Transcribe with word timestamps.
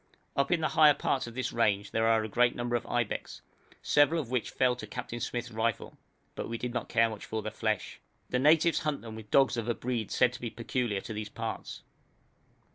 Up 0.35 0.51
in 0.51 0.61
the 0.61 0.69
higher 0.69 0.95
parts 0.95 1.27
of 1.27 1.35
this 1.35 1.53
range 1.53 1.91
there 1.91 2.07
are 2.07 2.23
a 2.23 2.27
great 2.27 2.55
number 2.55 2.75
of 2.75 2.87
ibex, 2.87 3.43
several 3.83 4.19
of 4.19 4.31
which 4.31 4.49
fell 4.49 4.75
to 4.77 4.87
Captain 4.87 5.19
Smyth's 5.19 5.51
rifle, 5.51 5.95
but 6.33 6.49
we 6.49 6.57
did 6.57 6.73
not 6.73 6.89
care 6.89 7.07
much 7.07 7.23
for 7.23 7.43
the 7.43 7.51
flesh. 7.51 7.99
The 8.31 8.39
natives 8.39 8.79
hunt 8.79 9.01
them 9.03 9.13
with 9.13 9.29
dogs 9.29 9.57
of 9.57 9.69
a 9.69 9.75
breed 9.75 10.09
said 10.09 10.33
to 10.33 10.41
be 10.41 10.49
peculiar 10.49 11.01
to 11.01 11.13
these 11.13 11.29
parts. 11.29 11.83